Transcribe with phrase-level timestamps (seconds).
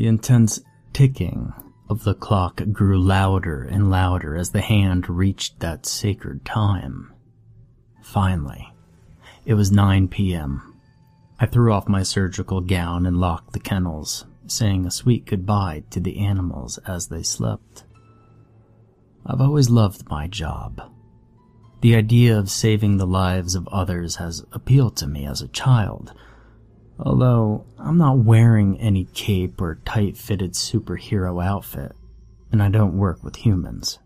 [0.00, 0.62] The intense
[0.94, 1.52] ticking
[1.90, 7.12] of the clock grew louder and louder as the hand reached that sacred time.
[8.00, 8.72] Finally,
[9.44, 10.80] it was 9 p.m.
[11.38, 16.00] I threw off my surgical gown and locked the kennels, saying a sweet goodbye to
[16.00, 17.84] the animals as they slept.
[19.26, 20.80] I've always loved my job.
[21.82, 26.14] The idea of saving the lives of others has appealed to me as a child,
[27.02, 31.92] although I'm not wearing any cape or tight-fitted superhero outfit,
[32.52, 33.98] and I don't work with humans.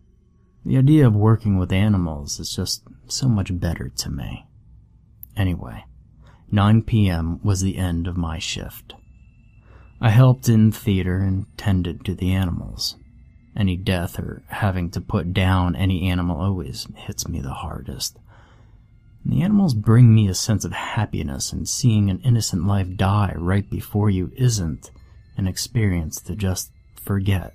[0.65, 4.47] The idea of working with animals is just so much better to me.
[5.37, 5.85] Anyway,
[6.51, 7.41] 9 p.m.
[7.43, 8.95] was the end of my shift.
[10.01, 12.97] I helped in theater and tended to the animals.
[13.57, 18.19] Any death or having to put down any animal always hits me the hardest.
[19.27, 23.69] The animals bring me a sense of happiness, and seeing an innocent life die right
[23.69, 24.91] before you isn't
[25.37, 27.55] an experience to just forget.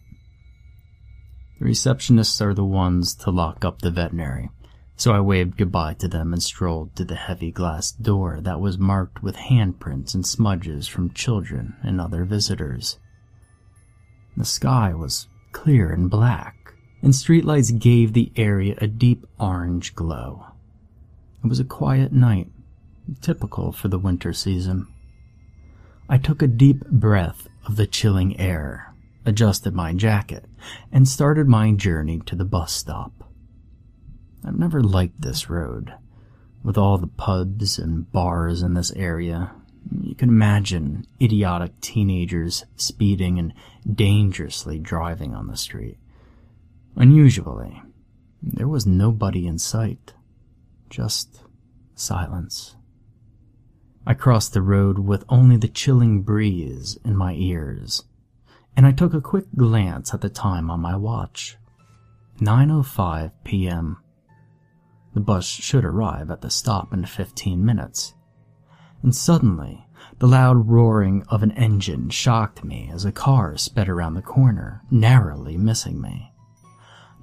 [1.59, 4.49] The receptionists are the ones to lock up the veterinary,
[4.95, 8.77] so I waved goodbye to them and strolled to the heavy glass door that was
[8.77, 12.97] marked with handprints and smudges from children and other visitors.
[14.35, 16.73] The sky was clear and black,
[17.03, 20.45] and streetlights gave the area a deep orange glow.
[21.43, 22.49] It was a quiet night,
[23.21, 24.87] typical for the winter season.
[26.09, 28.93] I took a deep breath of the chilling air,
[29.25, 30.45] adjusted my jacket,
[30.91, 33.11] and started my journey to the bus stop.
[34.43, 35.93] I've never liked this road.
[36.63, 39.51] With all the pubs and bars in this area,
[40.01, 43.53] you can imagine idiotic teenagers speeding and
[43.89, 45.97] dangerously driving on the street.
[46.95, 47.81] Unusually,
[48.41, 50.13] there was nobody in sight.
[50.89, 51.43] Just
[51.95, 52.75] silence.
[54.07, 58.05] I crossed the road with only the chilling breeze in my ears,
[58.75, 61.57] and I took a quick glance at the time on my watch.
[62.39, 63.97] 9.05 p.m.
[65.13, 68.13] The bus should arrive at the stop in 15 minutes.
[69.03, 69.85] And suddenly,
[70.17, 74.81] the loud roaring of an engine shocked me as a car sped around the corner,
[74.89, 76.33] narrowly missing me.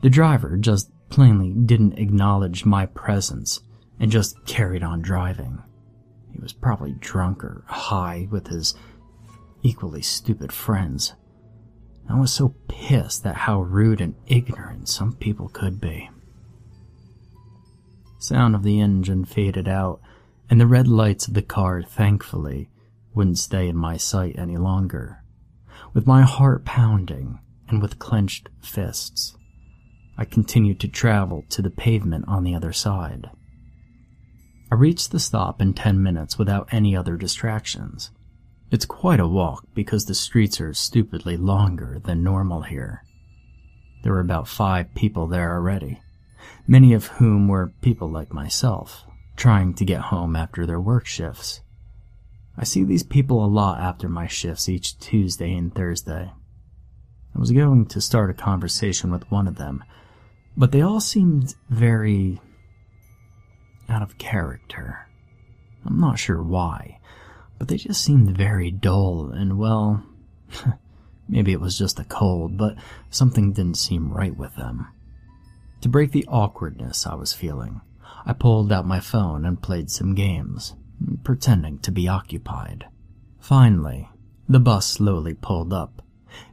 [0.03, 3.61] The driver just plainly didn't acknowledge my presence
[3.99, 5.62] and just carried on driving.
[6.33, 8.75] He was probably drunk or high with his
[9.62, 11.15] equally stupid friends.
[12.09, 16.11] I was so pissed at how rude and ignorant some people could be.
[18.19, 20.00] Sound of the engine faded out,
[20.49, 22.69] and the red lights of the car, thankfully,
[23.15, 25.23] wouldn't stay in my sight any longer.
[25.93, 29.37] With my heart pounding and with clenched fists,
[30.19, 33.31] I continued to travel to the pavement on the other side.
[34.72, 38.10] I reached the stop in 10 minutes without any other distractions.
[38.71, 43.05] It's quite a walk because the streets are stupidly longer than normal here.
[44.03, 46.00] There were about five people there already,
[46.66, 49.05] many of whom were people like myself,
[49.37, 51.60] trying to get home after their work shifts.
[52.56, 56.32] I see these people a lot after my shifts each Tuesday and Thursday.
[57.34, 59.84] I was going to start a conversation with one of them,
[60.56, 62.41] but they all seemed very
[63.89, 65.06] out of character.
[65.84, 66.99] I'm not sure why,
[67.59, 70.05] but they just seemed very dull and, well,
[71.28, 72.77] maybe it was just a cold, but
[73.11, 74.89] something didn't seem right with them.
[75.83, 77.81] To break the awkwardness I was feeling,
[78.25, 80.75] I pulled out my phone and played some games,
[81.23, 82.87] pretending to be occupied.
[83.38, 84.09] Finally,
[84.49, 86.03] the bus slowly pulled up.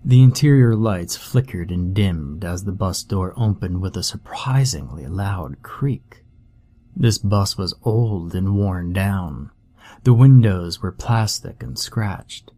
[0.06, 5.62] The interior lights flickered and dimmed as the bus door opened with a surprisingly loud
[5.62, 6.24] creak.
[6.96, 9.52] This bus was old and worn down.
[10.04, 12.52] The windows were plastic and scratched,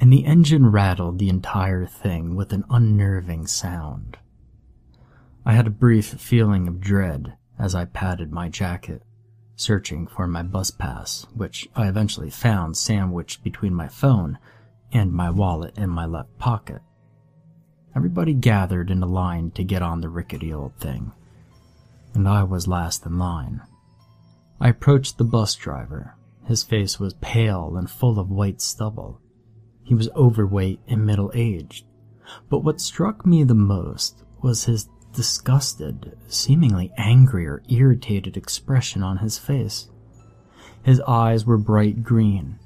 [0.00, 4.18] and the engine rattled the entire thing with an unnerving sound.
[5.46, 9.02] I had a brief feeling of dread as I patted my jacket,
[9.56, 14.38] searching for my bus pass, which I eventually found sandwiched between my phone
[14.92, 16.80] and my wallet in my left pocket.
[17.94, 21.12] Everybody gathered in a line to get on the rickety old thing,
[22.14, 23.62] and I was last in line.
[24.60, 26.16] I approached the bus driver.
[26.46, 29.20] His face was pale and full of white stubble.
[29.84, 31.84] He was overweight and middle aged.
[32.50, 39.18] But what struck me the most was his disgusted, seemingly angry or irritated expression on
[39.18, 39.88] his face.
[40.82, 42.58] His eyes were bright green,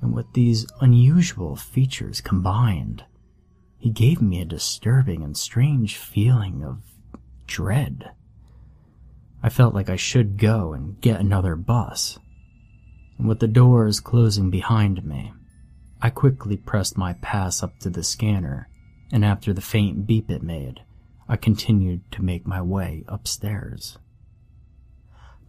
[0.00, 3.04] and with these unusual features combined,
[3.78, 6.82] he gave me a disturbing and strange feeling of
[7.46, 8.10] dread.
[9.42, 12.18] I felt like I should go and get another bus.
[13.18, 15.32] And with the doors closing behind me,
[16.02, 18.68] I quickly pressed my pass up to the scanner,
[19.12, 20.80] and after the faint beep it made,
[21.28, 23.98] I continued to make my way upstairs.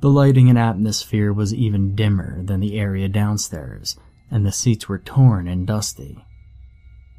[0.01, 3.98] The lighting and atmosphere was even dimmer than the area downstairs,
[4.31, 6.25] and the seats were torn and dusty.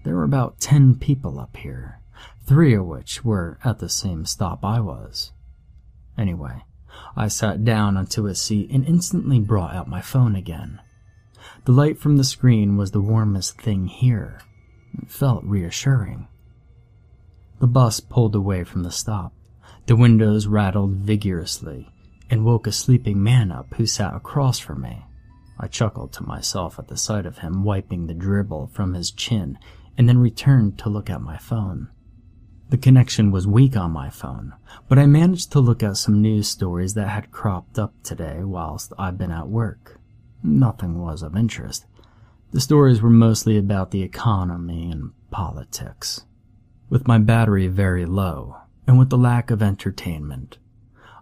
[0.05, 2.01] There were about ten people up here,
[2.45, 5.31] three of which were at the same stop I was.
[6.19, 6.65] Anyway,
[7.15, 10.81] I sat down onto a seat and instantly brought out my phone again.
[11.65, 14.41] The light from the screen was the warmest thing here.
[15.01, 16.29] It felt reassuring.
[17.61, 19.33] The bus pulled away from the stop.
[19.87, 21.89] The windows rattled vigorously
[22.31, 25.05] and woke a sleeping man up who sat across from me.
[25.63, 29.61] I chuckled to myself at the sight of him wiping the dribble from his chin
[29.97, 31.89] and then returned to look at my phone.
[32.71, 34.55] The connection was weak on my phone,
[34.89, 38.93] but I managed to look at some news stories that had cropped up today whilst
[38.99, 40.01] I'd been at work.
[40.43, 41.87] Nothing was of interest.
[42.51, 46.25] The stories were mostly about the economy and politics.
[46.91, 50.59] With my battery very low, and with the lack of entertainment,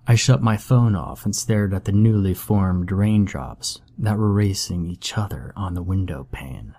[0.07, 4.87] I shut my phone off and stared at the newly formed raindrops that were racing
[4.87, 6.75] each other on the window pane.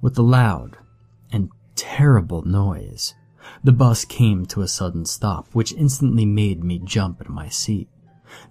[0.00, 0.78] With a loud
[1.32, 3.14] and terrible noise,
[3.64, 7.88] the bus came to a sudden stop, which instantly made me jump in my seat.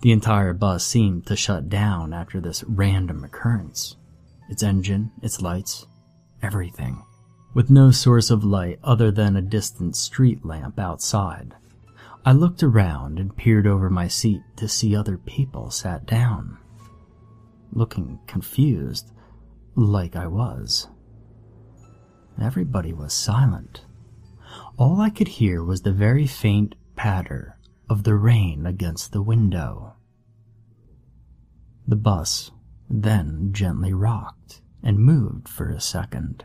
[0.01, 3.95] The entire bus seemed to shut down after this random occurrence.
[4.49, 5.87] Its engine, its lights,
[6.41, 7.03] everything.
[7.53, 11.55] With no source of light other than a distant street lamp outside.
[12.27, 16.57] I looked around and peered over my seat to see other people sat down.
[17.71, 19.13] Looking confused,
[19.75, 20.89] like I was.
[22.37, 23.85] Everybody was silent.
[24.75, 27.57] All I could hear was the very faint patter
[27.89, 29.95] of the rain against the window.
[31.87, 32.51] The bus
[32.89, 36.43] then gently rocked and moved for a second.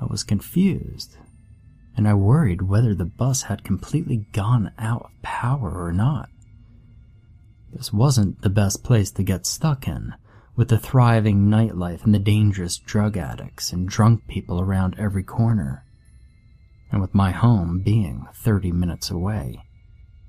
[0.00, 1.16] I was confused,
[1.96, 6.28] and I worried whether the bus had completely gone out of power or not.
[7.72, 10.14] This wasn't the best place to get stuck in,
[10.56, 15.84] with the thriving nightlife and the dangerous drug addicts and drunk people around every corner.
[16.92, 19.60] And with my home being 30 minutes away,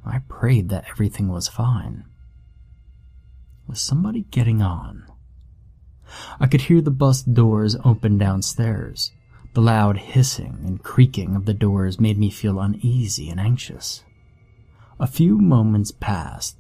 [0.06, 2.06] I prayed that everything was fine.
[3.68, 5.06] Was somebody getting on?
[6.40, 9.12] I could hear the bus doors open downstairs.
[9.56, 14.04] The loud hissing and creaking of the doors made me feel uneasy and anxious.
[15.00, 16.58] A few moments passed,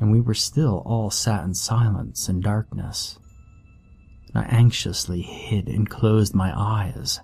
[0.00, 3.20] and we were still all sat in silence and darkness.
[4.34, 7.20] I anxiously hid and closed my eyes.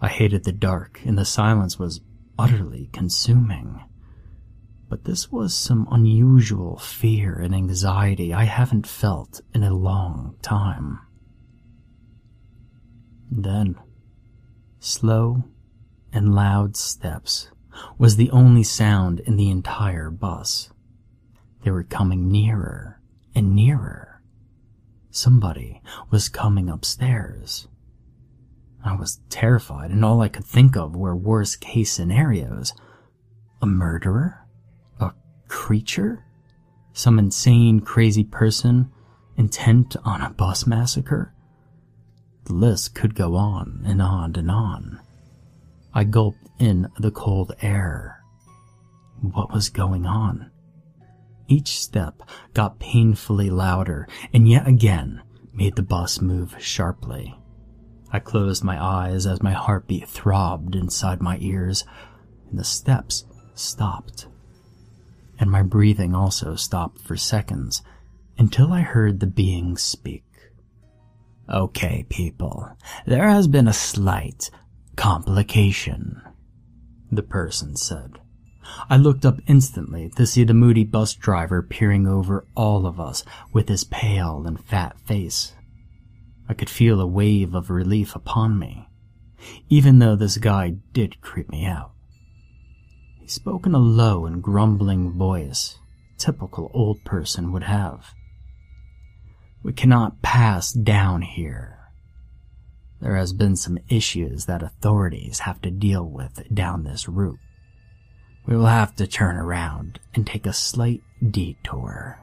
[0.00, 2.00] I hated the dark, and the silence was
[2.38, 3.82] utterly consuming.
[4.88, 11.00] But this was some unusual fear and anxiety I haven't felt in a long time.
[13.28, 13.74] Then,
[14.78, 15.44] slow
[16.12, 17.50] and loud steps
[17.98, 20.70] was the only sound in the entire bus.
[21.62, 23.00] They were coming nearer
[23.34, 24.22] and nearer.
[25.10, 27.68] Somebody was coming upstairs.
[28.84, 32.72] I was terrified, and all I could think of were worst case scenarios.
[33.60, 34.46] A murderer?
[35.00, 35.12] A
[35.48, 36.24] creature?
[36.92, 38.92] Some insane, crazy person
[39.36, 41.34] intent on a bus massacre?
[42.46, 45.00] The list could go on and on and on.
[45.92, 48.22] I gulped in the cold air.
[49.20, 50.52] What was going on?
[51.48, 52.22] Each step
[52.54, 57.34] got painfully louder and yet again made the bus move sharply.
[58.12, 61.84] I closed my eyes as my heartbeat throbbed inside my ears,
[62.48, 64.28] and the steps stopped.
[65.38, 67.82] And my breathing also stopped for seconds
[68.38, 70.25] until I heard the being speak.
[71.48, 72.76] Okay, people,
[73.06, 74.50] there has been a slight
[74.96, 76.20] complication,
[77.12, 78.18] the person said.
[78.90, 83.22] I looked up instantly to see the moody bus driver peering over all of us
[83.52, 85.54] with his pale and fat face.
[86.48, 88.88] I could feel a wave of relief upon me,
[89.68, 91.92] even though this guy did creep me out.
[93.20, 95.78] He spoke in a low and grumbling voice,
[96.18, 98.15] typical old person would have.
[99.66, 101.90] We cannot pass down here.
[103.00, 107.40] There has been some issues that authorities have to deal with down this route.
[108.46, 111.00] We will have to turn around and take a slight
[111.32, 112.16] detour.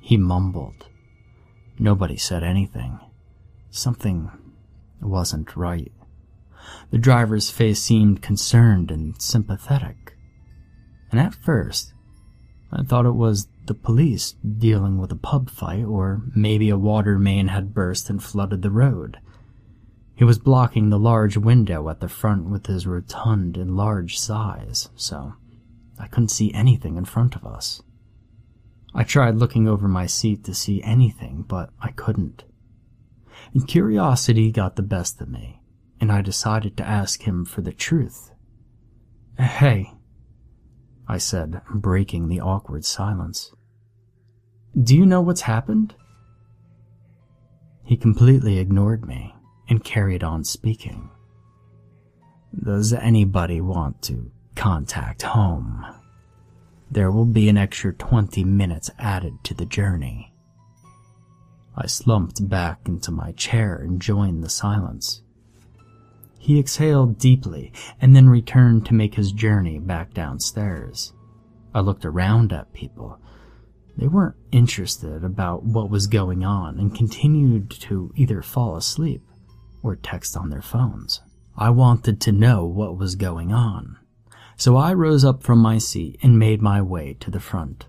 [0.00, 0.86] He mumbled.
[1.80, 3.00] Nobody said anything.
[3.70, 4.30] Something
[5.02, 5.90] wasn't right.
[6.92, 10.14] The driver's face seemed concerned and sympathetic.
[11.10, 11.92] And at first,
[12.70, 17.18] I thought it was the police dealing with a pub fight, or maybe a water
[17.18, 19.18] main had burst and flooded the road.
[20.14, 24.90] He was blocking the large window at the front with his rotund and large size,
[24.96, 25.34] so
[25.98, 27.82] I couldn't see anything in front of us.
[28.94, 32.44] I tried looking over my seat to see anything, but I couldn't.
[33.54, 35.60] And curiosity got the best of me,
[36.00, 38.32] and I decided to ask him for the truth.
[39.38, 39.92] Hey,
[41.08, 43.52] I said, breaking the awkward silence.
[44.80, 45.94] Do you know what's happened?
[47.82, 49.34] He completely ignored me
[49.68, 51.08] and carried on speaking.
[52.62, 55.86] Does anybody want to contact home?
[56.90, 60.34] There will be an extra 20 minutes added to the journey.
[61.76, 65.22] I slumped back into my chair and joined the silence.
[66.38, 71.12] He exhaled deeply and then returned to make his journey back downstairs.
[71.74, 73.20] I looked around at people.
[73.96, 79.22] They weren't interested about what was going on and continued to either fall asleep
[79.82, 81.20] or text on their phones.
[81.56, 83.98] I wanted to know what was going on.
[84.56, 87.86] So I rose up from my seat and made my way to the front.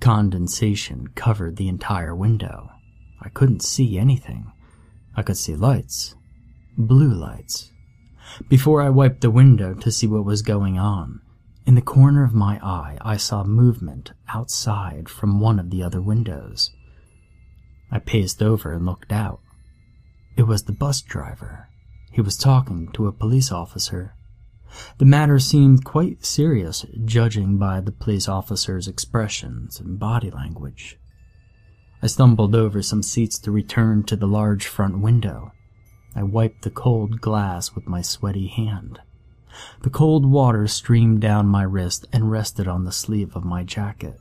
[0.00, 2.70] Condensation covered the entire window.
[3.20, 4.52] I couldn't see anything.
[5.16, 6.14] I could see lights,
[6.78, 7.72] blue lights.
[8.48, 11.20] Before I wiped the window to see what was going on,
[11.66, 16.00] in the corner of my eye I saw movement outside from one of the other
[16.00, 16.70] windows.
[17.90, 19.40] I paced over and looked out.
[20.36, 21.68] It was the bus driver.
[22.12, 24.14] He was talking to a police officer.
[24.98, 30.96] The matter seemed quite serious, judging by the police officer's expressions and body language.
[32.02, 35.52] I stumbled over some seats to return to the large front window.
[36.18, 38.98] I wiped the cold glass with my sweaty hand.
[39.82, 44.18] The cold water streamed down my wrist and rested on the sleeve of my jacket.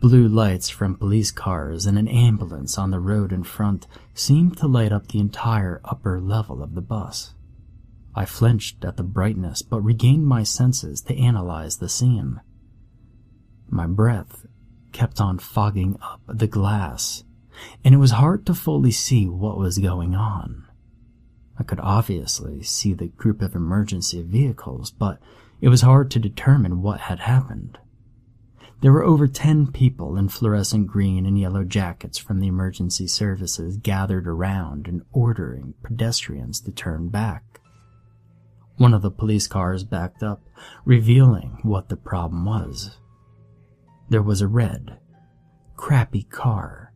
[0.00, 4.66] Blue lights from police cars and an ambulance on the road in front seemed to
[4.66, 7.32] light up the entire upper level of the bus.
[8.16, 12.40] I flinched at the brightness but regained my senses to analyze the scene.
[13.70, 14.46] My breath
[14.90, 17.22] kept on fogging up the glass,
[17.84, 20.64] and it was hard to fully see what was going on.
[21.58, 25.18] I could obviously see the group of emergency vehicles, but
[25.60, 27.78] it was hard to determine what had happened.
[28.80, 33.76] There were over ten people in fluorescent green and yellow jackets from the emergency services
[33.76, 37.60] gathered around and ordering pedestrians to turn back.
[38.76, 40.44] One of the police cars backed up,
[40.84, 42.98] revealing what the problem was.
[44.08, 45.00] There was a red,
[45.76, 46.92] crappy car.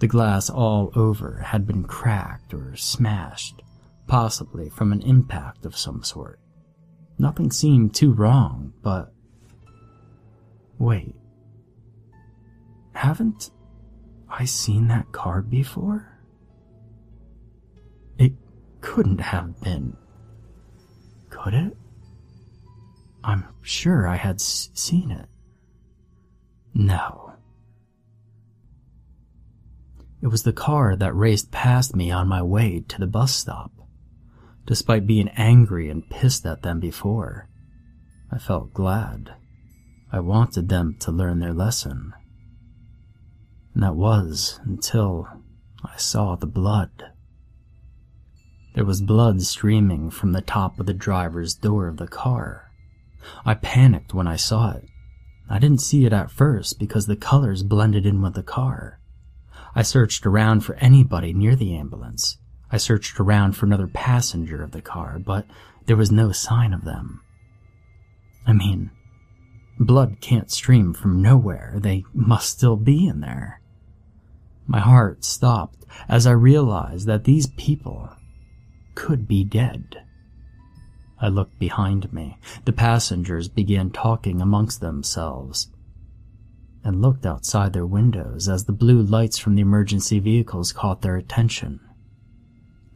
[0.00, 3.62] The glass all over had been cracked or smashed,
[4.10, 6.40] possibly from an impact of some sort.
[7.16, 9.12] Nothing seemed too wrong, but.
[10.80, 11.14] Wait.
[12.92, 13.52] Haven't
[14.28, 16.18] I seen that car before?
[18.18, 18.32] It
[18.80, 19.96] couldn't have been.
[21.28, 21.76] Could it?
[23.22, 25.28] I'm sure I had s- seen it.
[26.74, 27.32] No.
[30.20, 33.70] It was the car that raced past me on my way to the bus stop
[34.70, 37.48] despite being angry and pissed at them before.
[38.30, 39.34] I felt glad.
[40.12, 42.12] I wanted them to learn their lesson.
[43.74, 45.26] And that was until
[45.84, 47.10] I saw the blood.
[48.76, 52.70] There was blood streaming from the top of the driver's door of the car.
[53.44, 54.84] I panicked when I saw it.
[55.48, 59.00] I didn't see it at first because the colors blended in with the car.
[59.74, 62.38] I searched around for anybody near the ambulance,
[62.72, 65.46] I searched around for another passenger of the car, but
[65.86, 67.20] there was no sign of them.
[68.46, 68.90] I mean,
[69.78, 71.78] blood can't stream from nowhere.
[71.78, 73.60] They must still be in there.
[74.66, 78.08] My heart stopped as I realized that these people
[78.94, 80.04] could be dead.
[81.20, 82.38] I looked behind me.
[82.64, 85.70] The passengers began talking amongst themselves
[86.84, 91.16] and looked outside their windows as the blue lights from the emergency vehicles caught their
[91.16, 91.80] attention.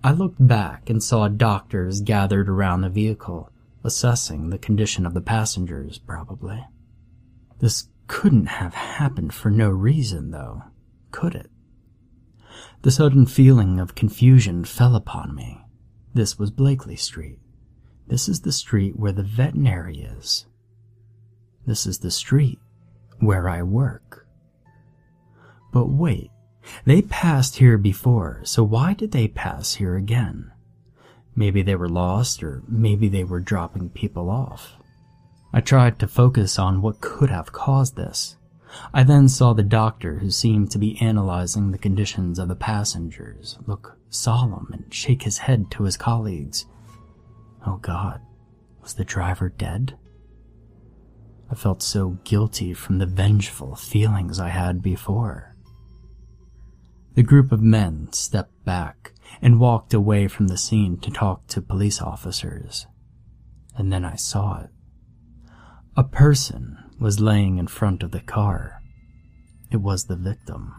[0.05, 3.51] I looked back and saw doctors gathered around the vehicle,
[3.83, 6.63] assessing the condition of the passengers, probably.
[7.61, 10.65] This couldn't have happened for no reason, though,
[11.11, 11.51] could it?
[12.83, 15.63] The sudden feeling of confusion fell upon me.
[16.13, 17.39] This was Blakely Street.
[18.07, 20.45] This is the street where the veterinary is.
[21.67, 22.59] This is the street
[23.21, 24.27] where I work.
[25.73, 26.31] But wait,
[26.85, 30.51] they passed here before, so why did they pass here again?
[31.37, 34.77] Maybe they were lost, or maybe they were dropping people off.
[35.53, 38.37] I tried to focus on what could have caused this.
[38.93, 43.59] I then saw the doctor, who seemed to be analyzing the conditions of the passengers,
[43.67, 46.67] look solemn and shake his head to his colleagues.
[47.67, 48.21] Oh God,
[48.83, 49.97] was the driver dead?
[51.51, 55.54] I felt so guilty from the vengeful feelings I had before.
[57.15, 61.63] The group of men stepped back and walked away from the scene to talk to
[61.63, 62.87] police officers.
[63.77, 64.71] And then I saw it.
[65.97, 68.83] A person was laying in front of the car.
[69.71, 70.75] It was the victim.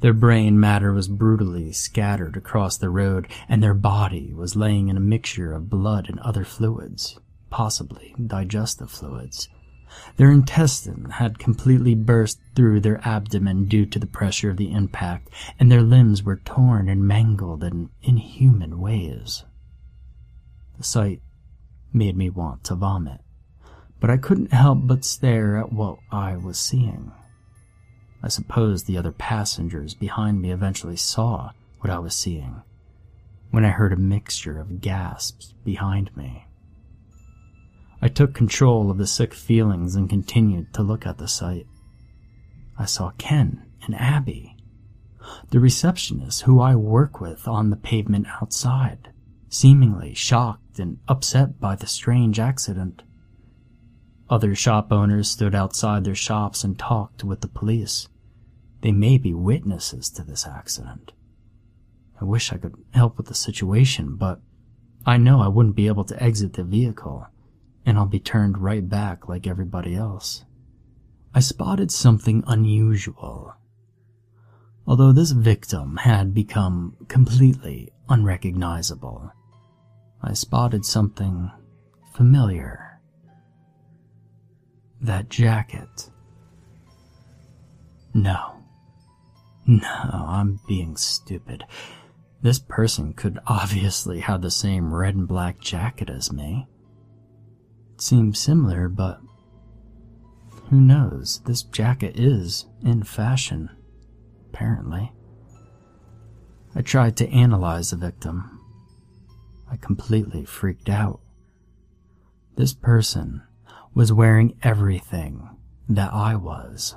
[0.00, 4.96] Their brain matter was brutally scattered across the road, and their body was laying in
[4.96, 9.48] a mixture of blood and other fluids, possibly digestive fluids.
[10.16, 15.28] Their intestine had completely burst through their abdomen due to the pressure of the impact,
[15.58, 19.44] and their limbs were torn and mangled in inhuman ways.
[20.76, 21.22] The sight
[21.92, 23.20] made me want to vomit,
[24.00, 27.12] but I couldn't help but stare at what I was seeing.
[28.22, 32.62] I suppose the other passengers behind me eventually saw what I was seeing
[33.50, 36.46] when I heard a mixture of gasps behind me.
[38.04, 41.68] I took control of the sick feelings and continued to look at the sight.
[42.76, 44.56] I saw Ken and Abby,
[45.50, 49.12] the receptionist who I work with on the pavement outside,
[49.48, 53.04] seemingly shocked and upset by the strange accident.
[54.28, 58.08] Other shop owners stood outside their shops and talked with the police.
[58.80, 61.12] They may be witnesses to this accident.
[62.20, 64.40] I wish I could help with the situation, but
[65.06, 67.28] I know I wouldn't be able to exit the vehicle
[67.84, 70.44] and I'll be turned right back like everybody else.
[71.34, 73.54] I spotted something unusual.
[74.86, 79.32] Although this victim had become completely unrecognizable,
[80.22, 81.50] I spotted something
[82.14, 83.00] familiar.
[85.00, 86.10] That jacket.
[88.14, 88.58] No.
[89.66, 91.64] No, I'm being stupid.
[92.42, 96.66] This person could obviously have the same red and black jacket as me
[98.02, 99.20] seems similar, but
[100.68, 101.40] who knows?
[101.46, 103.70] This jacket is in fashion,
[104.50, 105.12] apparently.
[106.74, 108.60] I tried to analyze the victim.
[109.70, 111.20] I completely freaked out.
[112.56, 113.42] This person
[113.94, 115.48] was wearing everything
[115.88, 116.96] that I was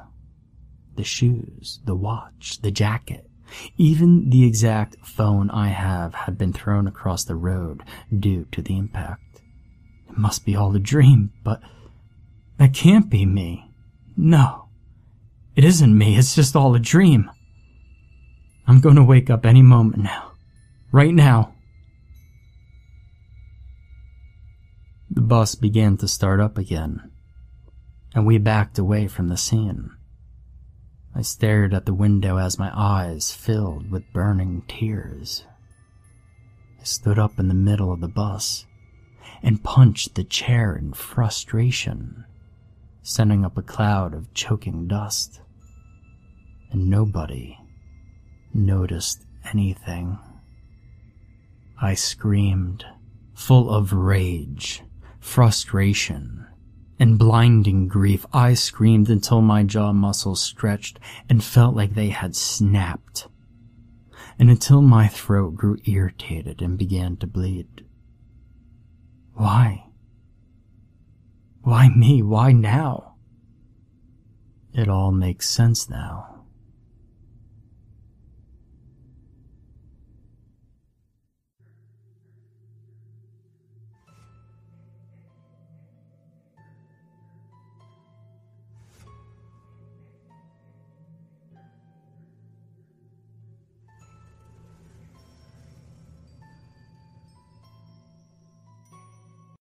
[0.95, 3.29] the shoes, the watch, the jacket.
[3.77, 7.83] Even the exact phone I have had been thrown across the road
[8.17, 9.24] due to the impact.
[10.09, 11.61] It must be all a dream, but
[12.57, 13.71] that can't be me.
[14.15, 14.69] No.
[15.55, 17.29] It isn't me, it's just all a dream.
[18.67, 20.31] I'm going to wake up any moment now.
[20.91, 21.53] Right now.
[25.09, 27.11] The bus began to start up again,
[28.13, 29.91] and we backed away from the scene.
[31.15, 35.45] I stared at the window as my eyes filled with burning tears.
[36.81, 38.65] I stood up in the middle of the bus
[39.41, 42.25] and punched the chair in frustration,
[43.01, 45.41] sending up a cloud of choking dust.
[46.71, 47.57] And nobody
[48.53, 50.17] noticed anything.
[51.81, 52.85] I screamed,
[53.33, 54.81] full of rage,
[55.19, 56.45] frustration,
[56.97, 58.25] and blinding grief.
[58.31, 63.27] I screamed until my jaw muscles stretched and felt like they had snapped,
[64.39, 67.85] and until my throat grew irritated and began to bleed.
[69.35, 69.85] Why?
[71.61, 72.23] Why me?
[72.23, 73.15] Why now?
[74.73, 76.34] It all makes sense now.